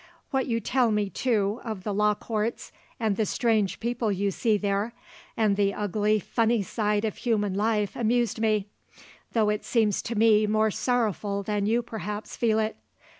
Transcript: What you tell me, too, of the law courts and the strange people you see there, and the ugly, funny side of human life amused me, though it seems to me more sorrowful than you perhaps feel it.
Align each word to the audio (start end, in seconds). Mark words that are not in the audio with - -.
What 0.31 0.47
you 0.47 0.59
tell 0.59 0.89
me, 0.89 1.11
too, 1.11 1.61
of 1.63 1.83
the 1.83 1.93
law 1.93 2.15
courts 2.15 2.71
and 2.99 3.15
the 3.17 3.25
strange 3.27 3.79
people 3.79 4.11
you 4.11 4.31
see 4.31 4.57
there, 4.57 4.93
and 5.37 5.55
the 5.55 5.75
ugly, 5.75 6.17
funny 6.19 6.63
side 6.63 7.05
of 7.05 7.17
human 7.17 7.53
life 7.53 7.95
amused 7.95 8.39
me, 8.41 8.65
though 9.33 9.49
it 9.49 9.63
seems 9.63 10.01
to 10.01 10.17
me 10.17 10.47
more 10.47 10.71
sorrowful 10.71 11.43
than 11.43 11.67
you 11.67 11.83
perhaps 11.83 12.35
feel 12.35 12.57
it. 12.57 12.77